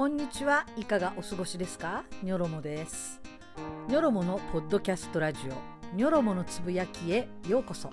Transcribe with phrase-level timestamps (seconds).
[0.00, 0.64] こんにちは。
[0.78, 2.04] いかがお過ごしですか？
[2.22, 3.20] ニョロモです。
[3.86, 5.94] ニョロモのポッドキャストラジオ。
[5.94, 7.90] ニョロモのつぶやきへようこそ。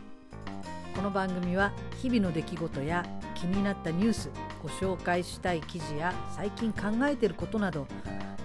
[0.96, 4.30] この番組は日々の出来事や気になったニュース
[4.64, 7.86] ご紹介したい記事や最近考えていることなど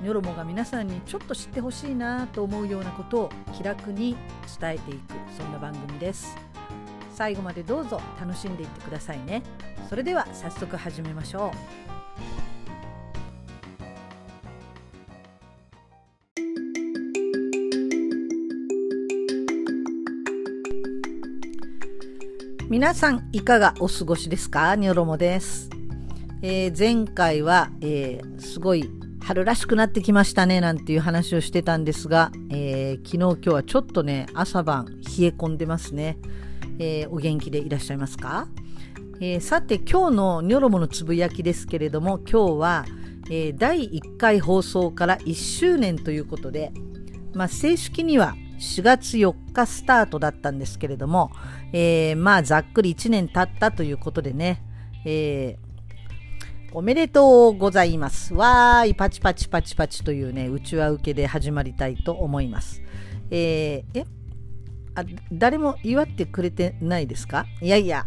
[0.03, 4.17] ニョロモが皆さんにちょっと知ってほしいなと思うようなことを気楽に
[4.61, 6.37] 伝えていくそんな番組です。
[7.15, 9.41] 最後までどうぞ楽しんでいってくださいね。
[9.89, 11.53] それでは早速始めましょ
[11.89, 11.92] う。
[22.82, 24.75] 皆さんいかがお過ごしですか？
[24.75, 25.71] ニョロモです、
[26.43, 28.91] えー、前回は、えー、すごい
[29.22, 36.19] 春らしくなってきましたねなんていう話をしてたんですが、えー、昨日今日はちょっとね朝晩冷え込んでますね、
[36.81, 38.48] えお元気でいらっしゃいますか、
[39.20, 42.84] えさて今日のニョロモのつぶやきですけれども今日は、
[43.30, 46.72] え第1回放送から1周年ということで、
[47.33, 51.32] まあ、正式には4月4日スタートだったんですけれども、
[51.72, 54.62] えー、まあざっくり1年経ったということでね、
[55.04, 58.34] えー、おめでとうございます。
[58.34, 62.80] わーい、パチパチパチパチというね、うちわ受けで始まりたいと思います。
[63.30, 64.04] えー、え
[64.94, 67.47] あ誰も祝ってくれてないですか？
[67.60, 68.06] いやいや、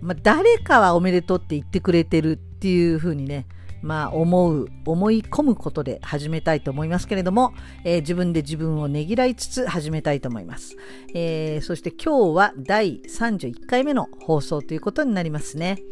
[0.00, 3.46] まあ、誰かはおめでとうって言ってくれてるっていうふうにね、
[3.84, 7.52] まあ、思う、思い込むことで始めたいと思いますけれども、
[7.84, 10.74] えー、自分で自分をねぎらいつつ始めたいと思います。
[11.12, 15.82] えー、そして今日は第31回目の放送ということになりますね。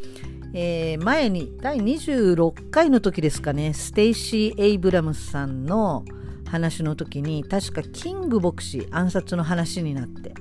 [0.54, 6.06] えー、前に第26回の時ですかね、ステイシー・エイブラムスさんの
[6.48, 10.32] 話の時に、確かキング牧師暗殺の話になって、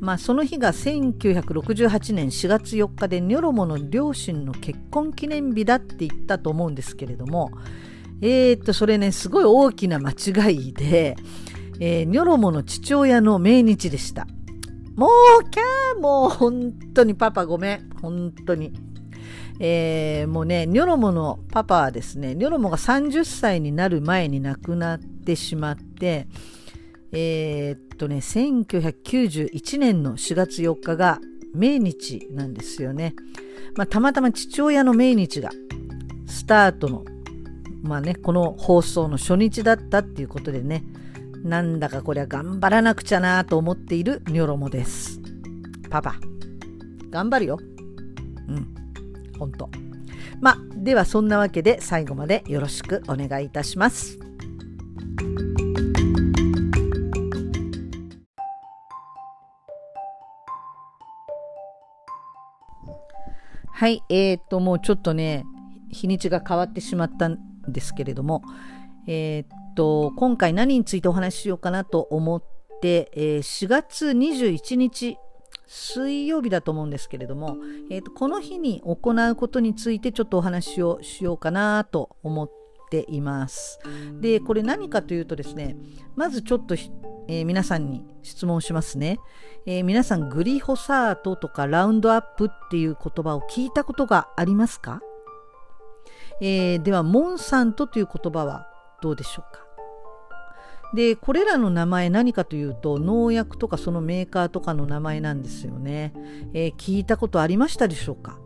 [0.00, 7.50] まあ、その日が1968年4月4日でニョロモの両親の結婚記念日だって言ったと思うんですけれども
[8.20, 11.16] えー、っとそれねすごい大きな間違いで、
[11.80, 14.26] えー、ニョロモの父親の命日でした。
[14.96, 15.08] も
[15.40, 17.90] うキャーもう本当にパパごめん。
[18.00, 18.72] 本当に。
[19.60, 26.26] えー、もうねニョロモのパパはですねニョロモが30歳になる前に亡くなってしまって
[27.14, 31.20] えー、っとね、1991年の4月4日が
[31.54, 33.14] 命日なんですよね。
[33.76, 35.50] まあ、たまたま父親の命日が
[36.26, 37.04] スタートの、
[37.82, 40.84] まあね、この放送の初日だったっていうことでね、
[41.44, 45.20] なんだかこりゃ頑張らなくちゃなと思っているニョロモです。
[45.90, 46.16] パパ、
[47.10, 47.58] 頑張るよ。
[48.48, 48.74] うん、
[49.38, 49.70] ほんと。
[50.40, 54.23] まあ、ではそんなわけで最後までよろしくお願いいたします。
[63.84, 65.44] はい、えー、と、もうちょっとね、
[65.90, 68.42] 日にちが変わってしまったんですけれども、
[69.06, 72.42] えー、と、今回何についてお話ししようかなと思っ
[72.80, 75.18] て、えー、4月21日、
[75.66, 77.58] 水曜日だと思うんですけれども、
[77.90, 82.63] えーと、この日に行うことについてちょっとお話をしようかなと思って
[83.02, 83.78] います。
[84.20, 85.76] で、これ何かというとですね、
[86.14, 86.76] まずちょっと
[87.26, 89.18] えー、皆さんに質問しますね、
[89.64, 95.00] えー、皆さんグリホサートとかラウンドアップっていう言葉を聞いたことがありますか、
[96.42, 98.66] えー、ではモンサントという言葉は
[99.00, 99.64] どうでしょうか？
[100.94, 106.12] でこれらの名前何かというと農薬とかそのメーカーとかの名前なんですよね、
[106.52, 108.38] え聞いたことありましたでしょうか？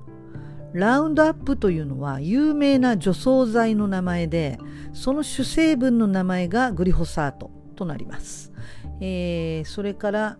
[0.74, 4.58] ラウンドアップというのは有名な除草剤の名前で
[4.92, 8.52] その主成分の名前がグリホサートとなります
[9.00, 10.38] えー、それから、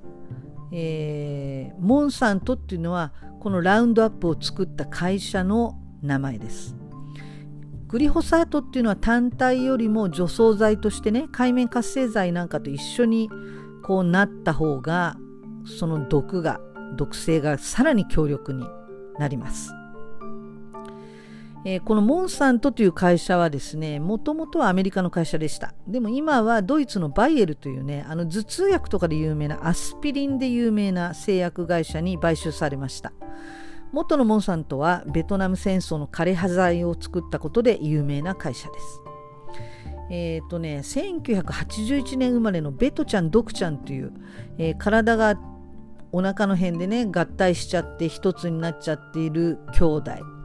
[0.73, 6.77] えー、モンサントっていうのはこのラウンドアップを作った会社の名前です。
[7.87, 13.31] グリホサートっていうのは単体よりも除草剤としてね海面活性剤なんかと一緒に
[13.83, 15.17] こうなった方が
[15.65, 16.61] その毒が
[16.97, 18.67] 毒性がさらに強力に
[19.19, 19.78] なります。
[21.71, 25.75] えー、このモンサントという会社はですねもともとはアメリカの会社でした。
[25.87, 33.13] でも今はドイツのバイエルというねあの頭痛薬とかで有名なアスピリンで有名な製薬会社に買収されました。
[33.93, 39.03] 元のモンサントはベトナム戦争の枯葉剤を作ったことで有名な会社です。
[40.11, 44.13] えっ、ー、とね1981年生まれのベトちゃんドクちゃんという、
[44.57, 45.39] えー、体が
[46.13, 50.38] お腹の辺でね合体しちゃって一つになっちゃっている兄弟。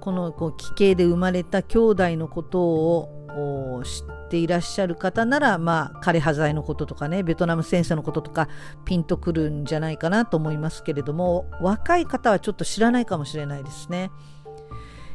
[0.00, 8.48] このこう奇形で生まれた兄弟のことを知っていらっしゃる方なら、まあ、枯葉剤のこととかねベトナム戦争のこととか
[8.84, 14.10] ピンとくるんじゃないかなと思いますけれども若い方はちょっと知らないかもしれないですね。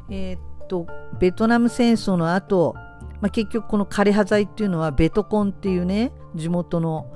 [0.10, 0.88] えー、っと
[1.20, 2.74] ベトナム戦争の後、
[3.22, 7.08] まあ、結局この枯葉剤っていうのはベトコンっていうね地元の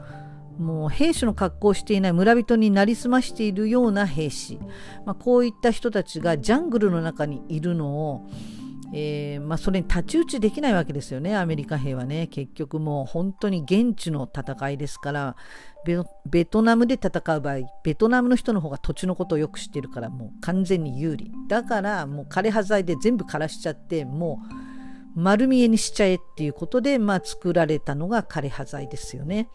[0.57, 4.59] もう兵士の格好をしていない村人になりすましているような兵士、
[5.05, 8.29] まあ、こういった人たちがジャングルの中にいるのを、
[8.93, 11.35] えー、まあ、それに太刀打ちできないわけですよね。
[11.35, 12.27] アメリカ兵はね。
[12.27, 15.35] 結局もう本当に現地の戦いですから
[16.25, 21.31] ベトナムで戦う場合ベトナムの人の方が土地のことをよく知ってるからもう完全に有利。
[21.47, 24.39] だからもう枯葉剤で全部枯らしちゃっても
[25.15, 29.49] う丸見えにしちゃえっていうことで、まあ、作られたのが枯葉剤ですよね。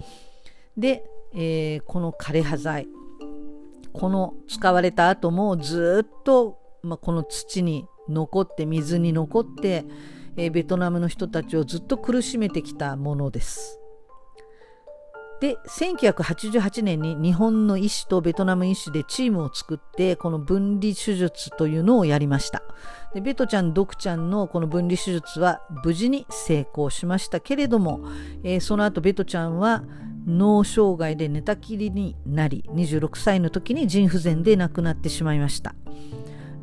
[0.76, 1.04] で、
[1.34, 2.88] えー、この枯葉剤
[3.92, 9.84] この使われた後もずっと、まあ、この土に残って水に残って、
[10.36, 13.78] えー、ベトナムの人たちをずっと苦しめてきたものです。
[15.42, 22.62] で1988年に日本の医師とベトナム医師でチームを作ってこの分離手術というのをやりました
[23.12, 28.04] でベトちゃんドクちゃんのこの分離手術は無事に成功しましたけれども、
[28.44, 29.82] えー、その後ベトちゃんは
[30.26, 35.74] 脳障害で寝たきりになり26歳の時に腎不全で亡くなってしまいました。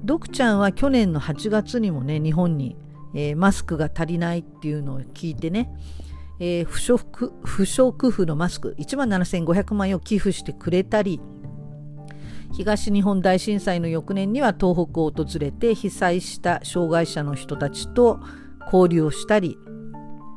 [0.03, 2.77] ドクちゃんは去年の8月にもね日本に、
[3.13, 5.69] えー、マスクが足りないっていうのを聞いてね、
[6.39, 11.19] えー、不織布のマスク1万7500枚を寄付してくれたり
[12.53, 18.19] 東日本大震災の翌年には東北を訪れて被災した障害者の人たちと
[18.65, 19.57] 交流をしたり、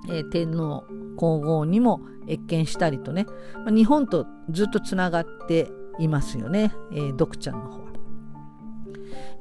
[0.08, 0.84] えー、天皇
[1.16, 7.92] 皇后にも謁見したりとね、まあ、日本とずっとつながっていますよね、えー、ドクちゃんの方は。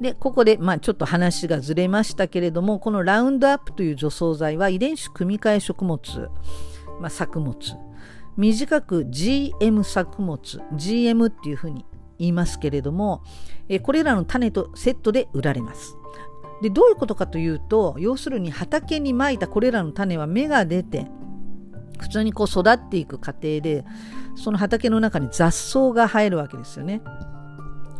[0.02, 6.00] でここで、まあ、ちょっと話がずれましたけれどもこのラウンドアップという除草剤は遺伝子組み換え食物、
[7.00, 7.56] まあ、作物
[8.36, 10.40] 短く GM 作物
[10.74, 11.86] GM っていうふうに
[12.18, 13.24] 言いますけれども、
[13.68, 15.98] えこれらの種とセットで売られます。
[16.62, 21.08] でどういうことかというと要するに畑にまいたこれらの種は芽が出て
[22.00, 23.86] 普通にこう育っていく過程で
[24.36, 27.02] その畑の中に雑草が生えるわけですよね。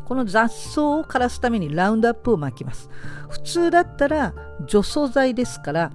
[0.06, 2.90] この雑草を枯らすためにラウンドアップを巻きます。
[3.30, 4.34] 普通だったら
[4.68, 5.92] 除草剤ですから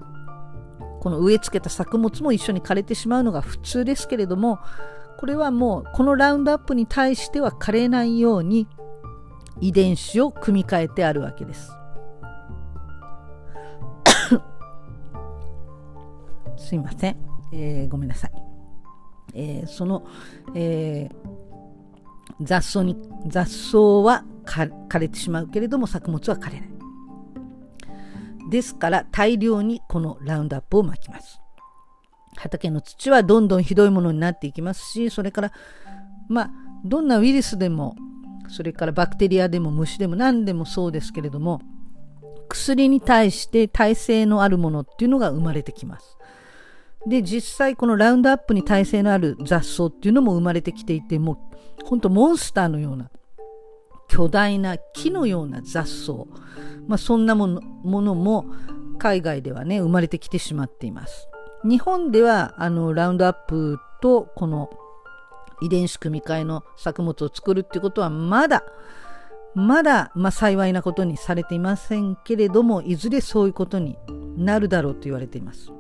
[1.01, 4.59] この植え付けた作物も一緒に枯れてしまうのが普通ですけれども
[5.19, 8.67] これはもうこのラウンドアップに対しては枯れないように
[9.61, 11.73] 遺伝子を組み換えてあるわけです。
[16.57, 17.17] すいません。
[17.53, 18.33] えー、ごめんなさい、
[19.35, 20.07] えー、その、
[20.55, 26.71] えー、雑草に雑草は枯れてしまうけれども作物は枯れない。
[28.51, 31.41] ですから大量にこのラウンドアップをまきます。
[32.37, 35.53] 畑の土はどんどんひどいものになっていきますしそれから
[36.29, 36.51] まあ
[36.85, 37.97] どんなウイルスでも
[38.49, 41.61] それからバクテリアでも虫でも何でもそうですけれども
[42.49, 46.16] 薬に対して耐性のあるものっていうのが生まれてきます。
[47.07, 51.51] で実際このラウンドアップに耐性のある雑草っていうのも生まれてきていても
[51.83, 53.11] うほんとモンスターのような
[54.09, 56.13] 巨大な木のような雑草、
[56.87, 58.47] まあ、そんなものものも
[58.99, 61.29] 海外ではね生まれてきてしまっています。
[61.65, 64.71] 日本ではあのラウンドアップとこの
[65.61, 68.63] 遺伝子組み換えの作物を作るっていうことはまだ
[69.55, 73.97] まだ、まあ、幸いなことにされていませんけれどもいずれそういうことに
[74.37, 75.73] なるだろうと言われています。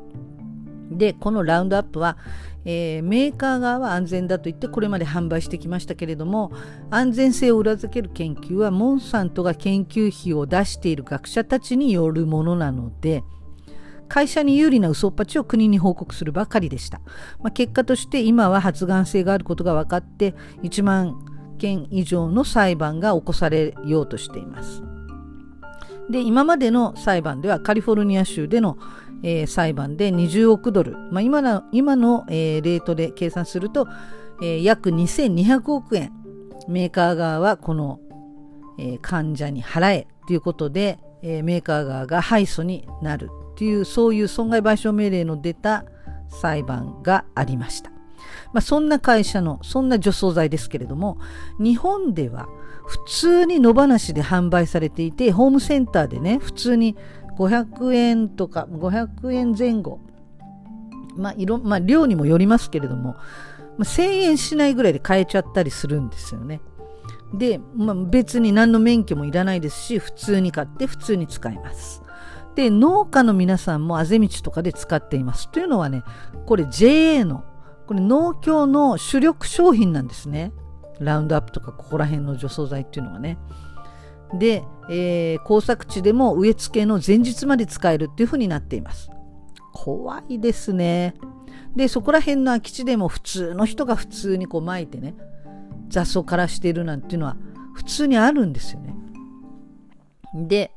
[0.90, 2.16] でこのラウンドアップは、
[2.64, 6.52] えー、メーカー側は安全だと言ってこれまで販売してきましたけれども
[6.90, 13.22] 安全性を裏付ける研究はモンサントが研究費を出している学者たちによるものなので
[14.08, 17.00] 会社に有利な嘘っぱちを国に報告するばかりでした、
[17.40, 21.16] まあ、結果として今は発がん性があることが分かって1万
[21.58, 24.82] 件以上の裁判が起こされようとしています。
[26.10, 28.78] で今までの裁判ではカリフォルニア州での
[29.26, 33.88] えー、裁判で20億ドル、まあ、今の今の、えー、レートで計算すると、
[34.40, 36.12] えー、約2200億円
[36.68, 38.00] メーカー側はこの、
[38.78, 45.84] え患者に払えということで、えメーカー側が敗訴になるというそういう損害賠償命令の出た
[46.28, 47.90] 裁判がありました。
[48.52, 51.18] まあ、そんな会社のそんな除草剤ですけれども
[51.58, 52.48] 日本では
[52.86, 56.96] 普通に野放しで販売されていてホームセンターでね普通に
[57.36, 60.00] 500円とか500円前後、
[61.16, 66.60] まあ色まあ、量にもよりますけれども、まあ、1000円しないぐらいで買えちゃったりするんですよね。
[67.34, 72.02] で、まあ、別に何の免許もいらないですし普通に買って普通に使います。
[72.54, 75.50] で農家の皆さんもあぜ道とかで使っています。
[75.50, 76.02] というのはね
[76.46, 77.44] これ JA の
[77.86, 80.52] これ農協の主力商品なんですね。
[80.98, 83.38] ラウンドアップとかここら辺の除草剤っていうのはね。
[84.34, 89.10] で、えー、工作地でも植え付けの前日まで使えるっていうふうになっています。
[89.72, 91.14] 怖いですね。
[91.74, 95.14] で、そこら辺の空き地でも普通の人が普通にこう巻いてね、
[95.88, 97.36] 雑草からしてるなんていうのは
[97.74, 98.94] 普通にあるんですよね。
[100.34, 100.72] で、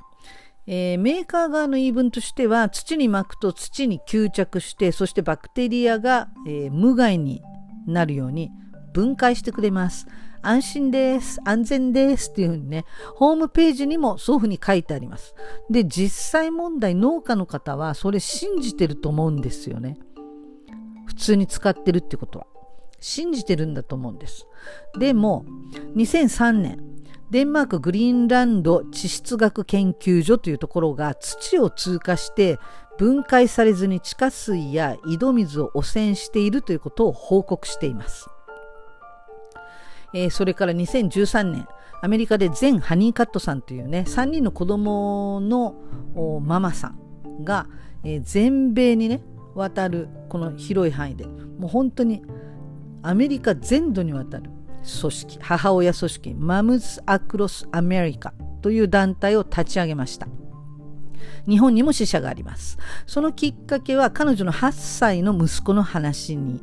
[0.68, 7.42] えー、メーカー側の言い分としては土に巻くと土に吸着してそしてバクテリアが、えー、無害に
[7.88, 8.52] なるように
[8.94, 10.08] 分解してくれます。
[10.42, 11.40] 安心です。
[11.44, 12.32] 安全です。
[12.32, 15.36] っていうふうにね、ホームページにもそういうふうに書いてあります。
[15.70, 19.98] で、実際問題、農家の方はそれ信じてると思うんですよね。
[21.06, 22.48] 普通に使ってるってことは。
[23.02, 24.46] 信じてるんだと思うんです。
[24.98, 25.46] でも、
[25.96, 26.80] 2003年、
[27.32, 32.58] デンマークグリーンランド地質学研究所というところが土を通過して
[32.98, 38.30] 分解されずに地下水や井戸水を汚染しているということを報告しています。
[40.14, 41.68] えー、それから2013年
[42.02, 45.76] アメリカでゼン・ハニーカットさんというね3人の子供の
[46.42, 47.68] ママさんが、
[48.04, 49.22] えー、全米にね
[49.56, 52.24] 渡るこの広い範囲でもう本当に
[53.02, 54.50] アメリカ全土にわたる
[55.02, 60.28] 組織母親組織マムズ・アクロス・アメリカという団体を立ち上げました。
[61.48, 62.78] 日本にも死者があります。
[63.06, 66.62] そのきっかけは彼女の8歳の息子の話に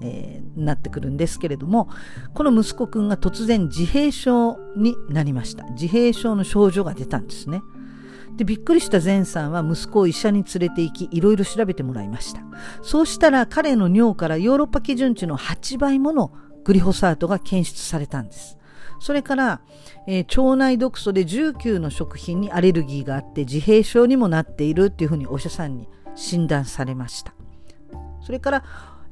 [0.00, 1.88] えー、なってくるんですけれども
[2.34, 5.64] この息子くんが突然自閉症になりました。
[5.70, 7.62] 自閉症の症状が出たんですね。
[8.36, 12.42] でびっくりした前さんは息子を医者に連れて行きいろいろ調べてもらいました。
[12.82, 16.32] そうしたら彼の尿からヨーロッパ基準値の8倍もの
[16.64, 18.56] グリホサートが検出されたんです。
[19.00, 19.60] それから、
[20.06, 27.34] えー、腸内毒素で19の食品にアレルギーがあって自閉症にもなっているっていうふうにお医者さんに診断されました。
[28.20, 28.64] それから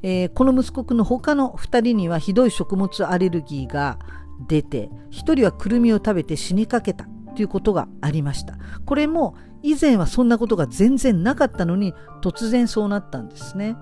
[0.09, 3.99] えー、この息子くんの他の2人にはひどい食物アレルギーが
[4.47, 8.57] 出て1人はくるみを食べて死にかけたということがありました。
[8.85, 9.35] これも
[9.65, 13.77] 以前はそんなことが全然なかったのに突然そうなったんですね。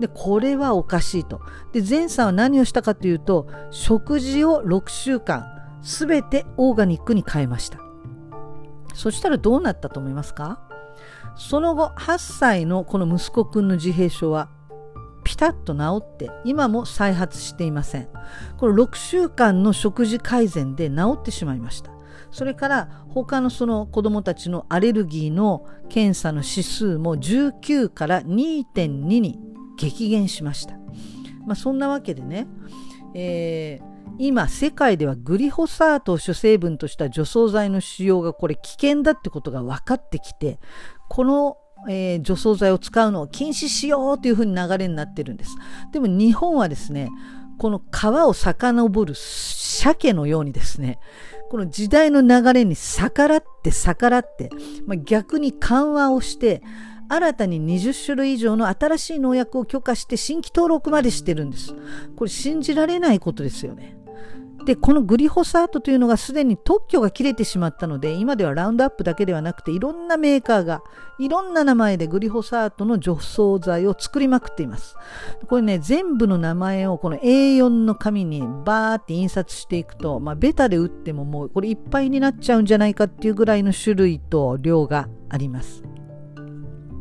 [0.00, 1.42] でこれはおかしいと。
[1.74, 5.44] で前さんは何をしたかというと食事を6週間
[5.82, 7.78] すべてオーガニックに変えました。
[8.94, 10.66] そしたらどうなったと思いますか？
[11.36, 14.48] その後8歳のこの息子くんの自閉症は
[15.38, 18.08] タッと治って今も再発していません。
[18.58, 21.92] この6週間の食事改善で治ってしまいました。
[22.30, 28.86] それから他のその子どもたちのアレルギーの検査の指数も19から2.2
[29.20, 29.38] に
[29.78, 30.74] 激減しました、
[31.46, 32.46] まあ、そんなわけでね、
[33.14, 40.58] えー、今世界ではグリホサートを主成分とした除草剤の使用がこれ危険だってことが分かってきて
[41.08, 41.56] この
[41.88, 45.56] えー、除草剤を使うのを禁止しようというふうに流れになってるんです。
[45.92, 47.08] でも日本はですね、
[47.58, 50.98] この川を遡る鮭のようにですね、
[51.50, 54.50] この時代の流れに逆らって逆らって、
[54.86, 56.62] まあ、逆に緩和をして、
[57.10, 61.74] 新たに20種類以上の新しい農薬を許可して新規登録までしてるんです。
[62.16, 63.97] これ信じられないことですよね。
[64.68, 70.82] で、このグリホサートというのがすでに特許が切れてしまったので、今ではラウンドアップだけではなくて、いろんなメーカーが、
[71.18, 74.94] いろんな名前でグリホサートの除草剤を作りまくっています。
[75.46, 85.82] これね、全部の名前をこの A4 の紙にバーって印刷していくと、まあ、ベタで打ってももうこれいっぱいになっちゃうんじゃないかっていうぐらいの種類と量があります。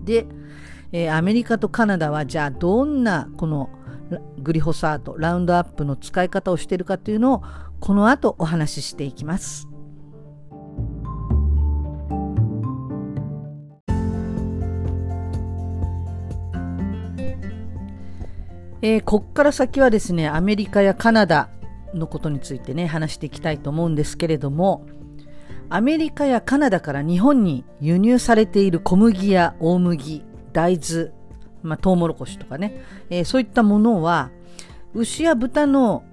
[0.06, 0.26] で、
[0.94, 3.70] えー、アメリカとカナダはじゃあどんなこの
[4.40, 7.44] グリホサートラウンドアップの使い方をしているかというのを
[7.80, 9.68] この後お話ししていきます。
[18.82, 21.50] えー、こっから先はですねアメリカやカナダ
[21.94, 24.86] のことについてね話していきたいと思うんですけれども
[25.70, 30.24] アメリカやカナダから日本に輸入されている小麦や大麦
[30.54, 31.12] 大豆
[31.68, 34.32] まあ、トウモロコシとかね、えー、そういったものは
[34.94, 36.04] 牛や豚の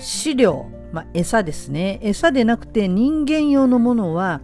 [0.00, 4.40] 飼料、まあ、餌ですね餌でなくて人間用のものは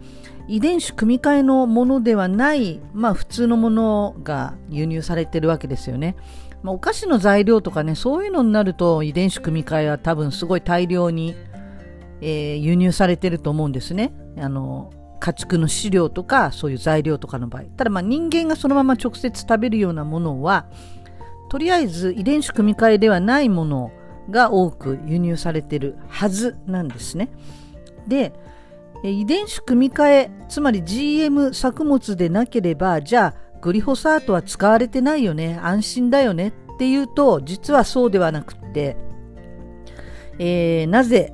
[0.46, 6.16] 遺伝子組み換えのものではない、まあ、普通のものが輸入されてるわけですよね。
[6.62, 11.34] まあ、お菓子の材料とかねそういうのになると遺伝子組み換えは多分すごい大量に、
[12.20, 14.12] えー、輸入されてると思うんですね。
[14.38, 20.66] あの家畜の飼料とかそういう材料とかの場合ただまあ人間がそのまま直接食べるようなものは
[21.50, 23.92] とりあえず遺伝子組み換えではないもの
[24.30, 27.28] が多く輸入されてるはずなんですね。
[28.06, 28.32] で
[29.02, 38.96] 遺伝子組み換えつまり GM 作物でなければじゃあグリホサートは使われてないよね安心だよねっていうと実はそうではなくって、
[40.38, 41.32] えー、なぜ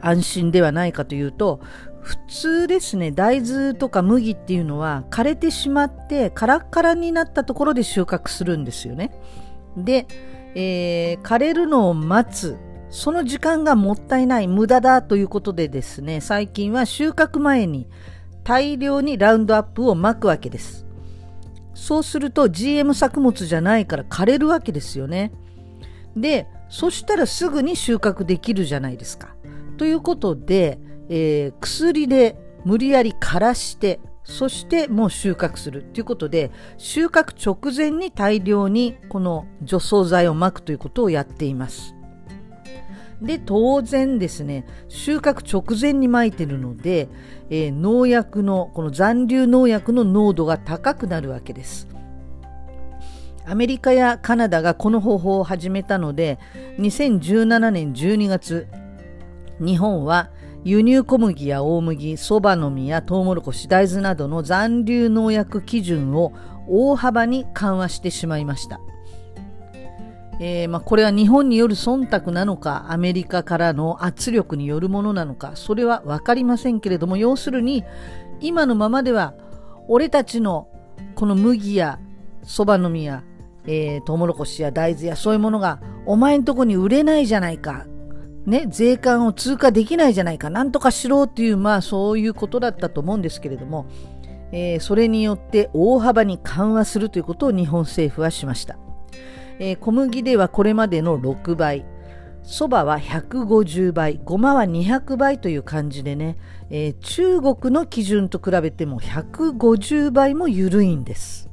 [0.00, 1.60] 安心ではないかというと
[2.06, 3.10] 普通ですね。
[3.10, 9.10] 大豆とか麦っていうのは枯れてしまってカラッカラになったところで収穫するんですよね。
[9.76, 10.06] で、
[10.54, 12.58] えー、枯れるのを待つ。
[12.90, 14.46] その時間がもったいない。
[14.46, 16.20] 無駄だということでですね。
[16.20, 17.88] 最近は収穫前に
[18.44, 20.86] 大量にラウンドアップをまくわけです。
[21.74, 25.32] そうすると GM 作物じゃないから枯れるわけですよね。
[26.16, 29.34] でそしたらすぐに収穫できるじゃないですか。
[29.76, 41.94] ということでえー、薬で無理やり枯らしてそしてもう収穫するということで収穫直前に大量にこの除草剤をまくということをやっています。
[43.22, 47.08] で当然ですね収穫直前にまいてるので、
[47.48, 51.88] えー、農薬のこの残留農薬の濃度が高くなるわけです。
[53.48, 56.40] アメリカやカナダがこの方法を始めたので
[56.78, 58.66] 2017年12月
[59.60, 60.30] 日本は
[60.66, 66.32] 輸入小麦や大麦、そばの実やトウモロコシ、大豆などの残留農薬基準を
[66.66, 68.80] 大幅に緩和してしまいました。
[70.40, 77.84] えー、まあ、これは日本による忖度なのかアメリカからの圧力によるものなのかそれは分かりませんけれども要するに
[78.40, 79.32] 今のままでは
[79.88, 80.68] 俺たちの
[81.14, 81.98] この麦や
[82.42, 83.22] そばの実や、
[83.66, 87.86] えー、トウモロコシや大豆やそういうものがお前んとこに売れないじゃないか
[88.46, 93.86] ね、税関を通過できないじゃないか、なんとかしろっていう、まあそういうことだったと思うんですけれども、
[94.52, 98.78] えー、それによって大幅に緩和するということを日本政府はしました。
[99.58, 101.84] えー、小麦ではこれまでの6倍、
[102.42, 106.36] そばは150倍、ごまは200倍という感じでね、
[106.70, 111.50] えー、中国の基準と比べても150倍も緩いんです。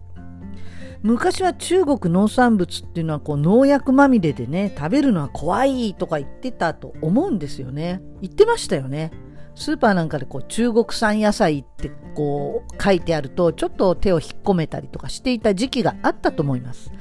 [1.04, 9.12] 昔は中国農産物っていうのはこう農薬まみれでね食べるのは怖いとか言ってたと思うんですよね言ってましたよね
[9.56, 16.92] スーパーなんかでこう中国産野菜ってこう書いてあるとちょっと手を引っ込めたりとかしていた時期があったと思います。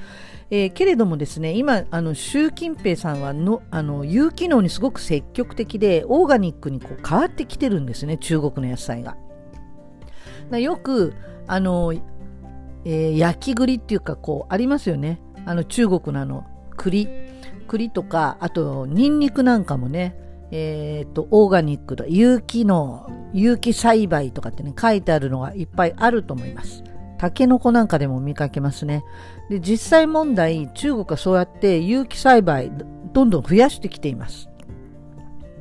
[0.50, 9.16] えー、けれどもですね今あの習近平さんはのあの有機農にすごく積極的でオーガニックにこう変わってきてるんですね中国の野菜が。
[10.58, 11.14] よく
[11.46, 11.94] あの
[12.84, 15.20] えー、焼き栗っていうかこうありますよね。
[15.44, 16.44] あの中国のあの
[16.76, 17.08] 栗。
[17.68, 20.14] 栗とかあとニンニクなんかもね
[20.54, 26.84] えーと、オーガニックと有機の有機栽培とかってね書いてあるのがいっぱいあると思います。
[27.16, 29.02] タケノコなんかでも見かけますね。
[29.48, 32.70] で実際問題中国はそうやって有機栽培
[33.14, 34.50] どんどん増やしてきています。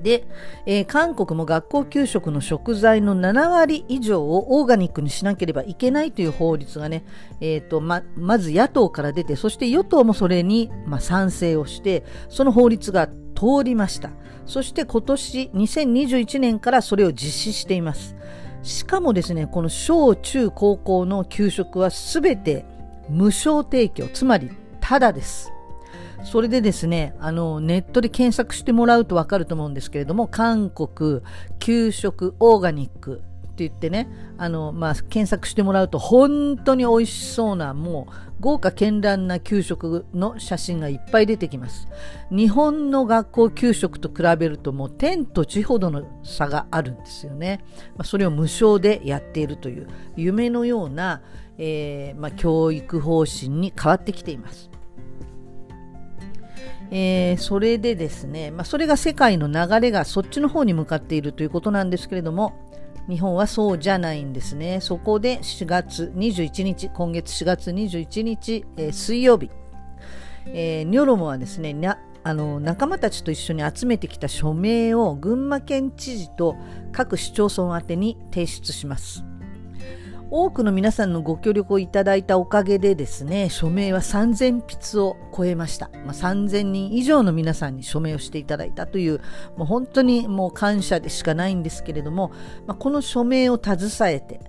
[0.01, 0.27] で、
[0.65, 7.03] えー、韓国も学校給食の食材の7割以上をオーガニックにしなければいけないという法律がね、
[7.39, 14.11] えーとままず野党から出てそして与党もそれに、ま賛成をしてその法律が通りました。
[14.45, 18.15] そして今年2021年からそれを実施しています。
[18.63, 22.65] しかもですねこの小中高校の給食は全て
[23.09, 25.51] 無償提供つまりただです。
[26.23, 31.21] それでですね、あの、ネットで検索してもらうとわかると思うんですけれども、韓国、
[31.59, 34.07] 給食、オーガニックって言ってね、
[34.37, 41.87] あの、まあ、検索してもらうと本当に美味しそうな、もう豪華絢爛な給食の写真がいっぱい出てきます。
[42.31, 47.63] 日本の学校給食と比べるともう天と地ほどの差があるんですよね。
[47.97, 51.21] まあ、それを無償でやっているという夢のような、
[51.57, 54.70] えー、まあ、教育方針に変わってきています。
[56.91, 62.53] えー、それでですね、まあ、それが世界の流れがそっちの方に向かっているということなんですけれども
[63.07, 64.79] 日本はそうじゃないんですね。
[64.79, 69.49] そこで4月21日今月4月21日、えー、水曜日、
[70.47, 71.75] えー、ニョロモはですね
[72.23, 76.55] あの仲間たちと一緒に集めてきた署名を群馬県知事と
[76.91, 79.30] 各市町村宛てに提出します。
[80.33, 85.89] 多くの皆さんのご協力をいただいたおかげでですね、署名は3000筆を超えました。
[86.05, 89.19] まあ、3000人以上の皆さんに署名をしていただいたという、
[89.57, 92.31] もう本当にもう感謝でしかないんですけれども、
[92.65, 94.39] まあ、この署名を携えて、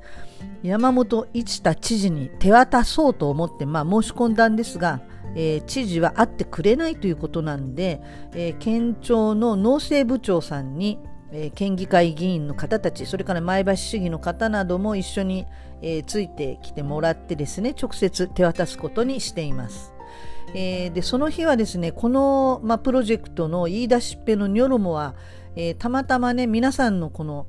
[0.63, 5.01] 山本一太知事に手渡そうと思って、まあ、申し込んだんですが、
[5.35, 8.01] えー、知事は会ってくれないということなんで、
[8.37, 11.01] えー、県庁の農政部長さんに、
[11.55, 15.47] 県議会議員の方たちそれから前橋市議の方なども一緒に、
[15.83, 19.93] えー、ついてきてもらってですね直接手渡すことにしています。
[20.55, 25.15] えー、でその日はですねこの、ま、プロジェクトの言い出しっぺのニョロモは、
[25.57, 27.47] えー、たまたまね皆さんのこの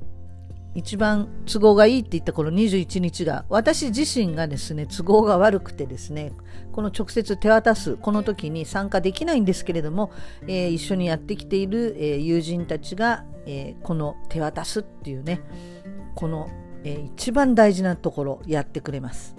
[0.74, 6.32] 一番都合がいいって言ったこの21日が私自身がですね都合が悪くてですね
[6.72, 10.10] この直接手渡すこの時に参加できないんですけれども、
[10.48, 15.42] えー、一緒にやってきている、えー、友人たちが、えー、この手渡すっていうね
[16.16, 16.48] この、
[16.84, 19.34] えー、一番大事なところやってくれます。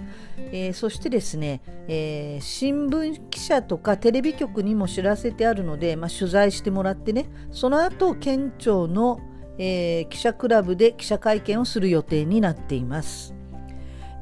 [0.52, 9.20] えー、そしてですね、えー、新聞記者とかテレビ局にも知らせてあるので、まあ、取材してもらってねその後県庁の、
[9.58, 13.34] え、記者クラブで記者会見をする予定になっています、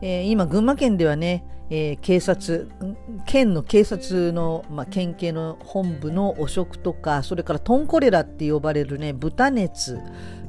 [0.02, 2.70] え、今群馬県ではね、えー、警察
[3.26, 10.00] 県の警察の、まあ、県警の本部の汚職とかそれからトンコレラって呼ばれるね豚熱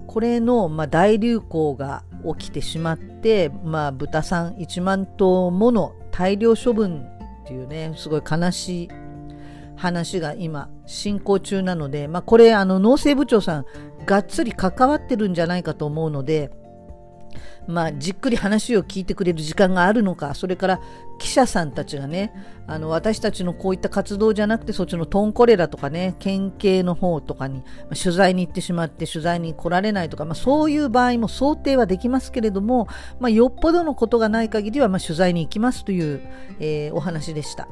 [0.07, 2.05] これの、まあ、大流行が
[2.37, 7.07] 起きてしまって、まあ、豚さん1万頭もの大量処分
[7.45, 8.89] っていうねすごい悲しい
[9.77, 13.67] 話が今進行中なので、まあ、これあの農政部長さん
[14.07, 16.51] がっつり関わってるんじゃないかと思うので
[17.67, 20.81] まあ、じっくり話を聞いてくれる時間があるのか、それから
[21.19, 22.33] 記者さんたちがね、
[22.67, 32.89] あの私たちのこういった活動じゃなくて、そっちのトンコレラとかね、県警の方とかに、ま、取材に行ってしまって取材に来られないとか、まあ、そういう場合も想定はできますけれども、
[33.21, 36.21] まあ、よっぽどのことがない限りは、ま、取材に行きますという、
[36.61, 37.69] えー、お話でした。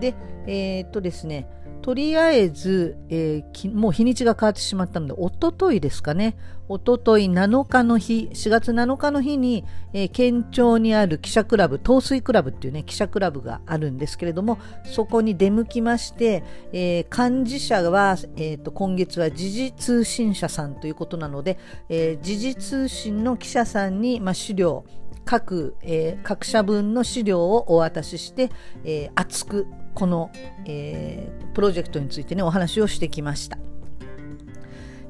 [0.00, 0.14] で、
[0.46, 1.48] えー、っとですね、
[1.82, 6.36] とりあえず、えー、もう日にちが変わってしまったので、おとといですかね、
[6.68, 24.84] おととい7日の日、4月7日の日に、えー、県庁にある記者クラブ、東水クラブっていうね、記者クラブがあるんですけれども、そこに出向きまして、えー、幹事社は、えーと、今月は時事通信社さんということなので、え、時事通信の記者さんに、まあ、資料、
[25.24, 28.50] 各、えー、各社分の資料をお渡しして、
[28.84, 30.30] えー、熱くこの、
[30.66, 33.58] えー、プロジェクトについてねお話をしてきました。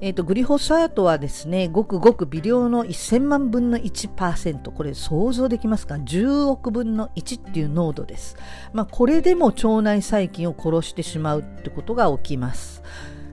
[0.04, 8.36] えーと、グリホサートはですねごくごく微量の1000万分の1%これ想像できますか？10億分の1っていう濃度です、
[8.72, 12.82] まあ、これでも腸内細菌を殺してしまうってことが起きます。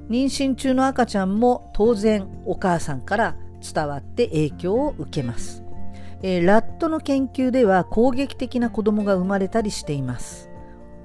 [0.09, 5.63] 妊娠中の赤ちゃんも当然お母さんから伝わって影響を受けます。
[6.21, 10.48] えー、ラットの研究では攻撃的な子供が生まれたりしています。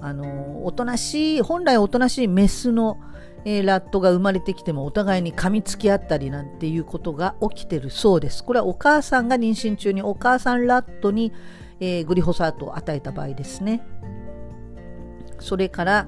[0.05, 3.01] あのおとなしい本来おとなしいメスの、
[3.47, 8.45] えー、ラットが生まれてきてもお互いに噛みつき合ったりなんていうことが起きてるそうです。
[8.45, 11.33] これはお母さんが妊娠中にお母さんラットに、
[11.81, 13.81] えー、グリホサートを与えた場合ですね。
[15.41, 16.07] それから、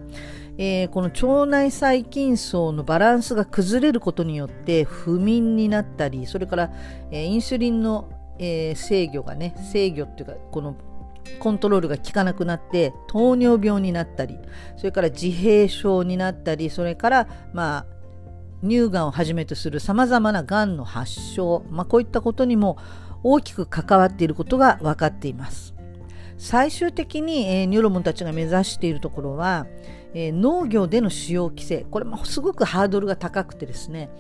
[0.59, 6.71] えー、この腸内細菌層のバランスが崩れることによって不眠になったりそれから、
[7.11, 10.77] え、インスリンのえ、制御がね制御っていうかこの
[11.39, 14.39] コントロールが効かなくなって糖尿病になったり
[14.77, 17.87] それから自閉症になったりそれからまあ
[18.63, 22.79] 乳がんをはじめとするさまざまながんの発症、まあ、こういったことにも
[23.23, 25.75] 大きく関わっていることが分かっています。
[26.39, 29.67] 最終的に、えー、ニューロモンたちが目指しているところは、
[30.15, 31.87] えー、農業での使用規制。
[31.91, 34.11] これもすごくハードルが高くてですね。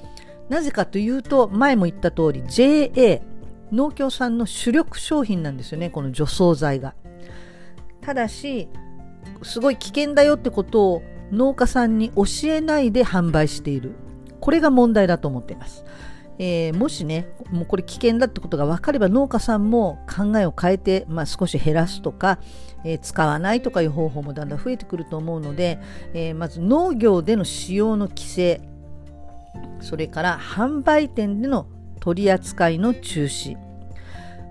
[0.49, 3.23] なぜかというと前も言った通り JA
[3.73, 6.95] 農協さんの主力商品なんですよねこの除草剤が。
[8.01, 8.69] ただし
[9.43, 11.03] すごい危険だよってことを
[11.33, 13.95] 農家さんに教えないで販売している
[14.41, 15.85] これが問題だと思っています。
[16.39, 22.39] えー、もしねもうこれ危険だってことが分かれば農家さんも考えを変えて、まあ、少し減らすとか、
[22.85, 25.79] えー、使わないとかいう方法もだんだん増えてくると思うので、
[26.13, 28.61] えー、まず農業での使用の規制
[29.81, 31.67] それから販売店での
[32.07, 33.57] 取り扱いの中止。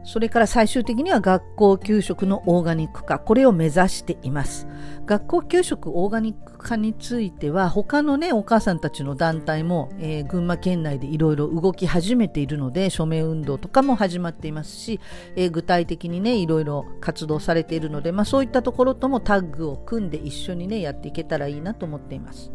[0.03, 3.17] それから最終的には学校給食のオーガニック化。
[3.17, 4.67] これを目指しています。
[5.05, 14.99] 学校給食オーガニック化については他のねお母さんたちの団体も、えー、群馬県内でいろいろ動き始めているので署名運動とかも始まっていますし、
[15.37, 22.51] えー、具体的にねいろいろ活動されているので、まあ、そういったところともタッグを組んで一緒にねやっていけたらいいなと思っています。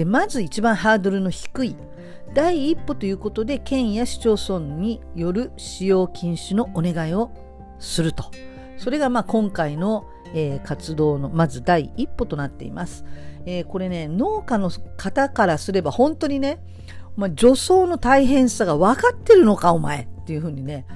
[0.00, 1.76] でまず一番ハードルの低い
[2.32, 7.30] 第一歩ということで県や市町村による使用禁止のお願いを
[7.78, 8.30] すると。
[8.78, 13.04] それがまあ今回の、えー、活動のまず第一歩となっています、
[13.44, 16.60] えー、これね農家の方からすれば本当にね、
[17.14, 20.86] まあ、除草の大変さが分かってるのかお前っていうふうにね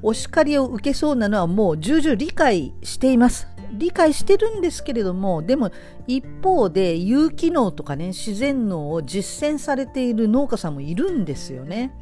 [0.00, 3.48] お叱りを受けそうなのはもう重々理解しています。
[3.72, 5.70] 理解してるんですけれどもでも
[6.06, 11.92] 一方で有機農とかね自然農を実践されている農家さんもいるんですよね。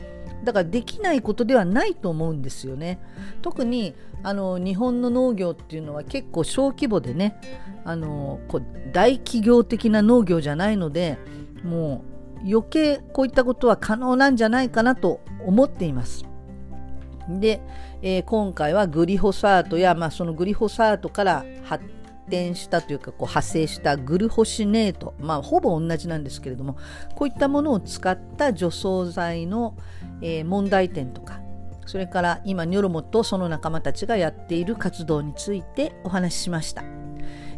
[0.44, 3.00] だからできないことではないと思うんですよね。
[3.40, 7.40] 特にあの日本の農業っていうのは結構小規模でね
[7.84, 11.18] あのこう大企業的な農業じゃないので
[11.62, 12.04] も
[12.42, 16.26] う余計こういったことは可能なんじゃないかなと思っています。
[17.28, 17.60] で、
[18.02, 21.84] えー、今回はグリホサートや、まあ、そのグリホサートから発
[22.28, 26.76] 展したというかこう派生したグルホシネート、まあ、ほぼ同じなんですけれども
[27.14, 29.76] こういったものを使った除草剤の、
[30.20, 31.40] えー、問題点とか
[31.86, 36.82] それから今ニョロモとその仲間たちがやっている活動についてお話ししました。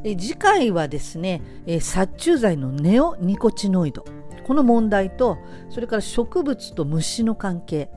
[0.05, 4.05] え次回はですね、え殺虫剤のネオニコチノイド
[4.47, 5.39] この問題と
[5.71, 7.91] それから植物と虫の関係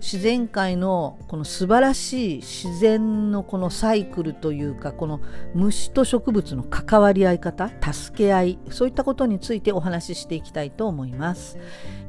[0.00, 5.20] 自然界のこの素晴らしい自然のこのサイクルというかこの
[5.54, 11.58] 虫と植物の関わり合い方助け合いそういったことについてお話ししていきたいと思います。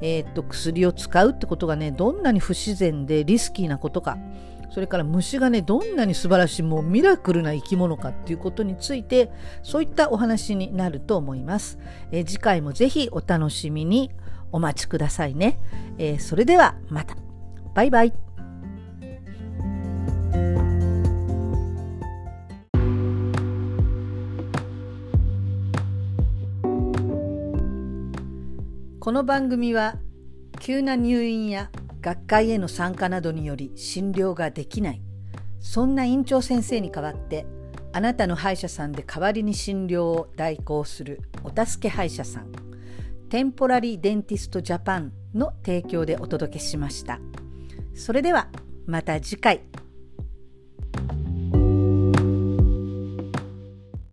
[0.01, 4.17] えー、っと薬を使うってことがねどんなに不自然でリスキーなことか
[4.75, 9.31] それから虫がねどんなに素晴らしいもうミラクルな生き物かっていうことについて
[9.63, 11.79] そういったお話になると思います。
[12.11, 14.11] えー、次回もぜひお楽しみに
[14.51, 15.59] お待ちくださいね。
[15.97, 17.24] えー、それではまた。
[17.75, 18.13] バイバイ。
[29.01, 29.97] この番組は
[30.61, 31.69] 急な入院や
[32.01, 35.01] 学会への参加などにより診療ができない
[35.59, 37.45] そんな院長先生に代わって
[37.93, 42.51] あなたの歯医者さんで代わりに診療を代行するお助け歯医者さん
[43.29, 47.19] テンポラリーデンティストジャパンの提供でお届けしました。
[47.95, 48.49] それでは
[48.85, 49.61] また次回。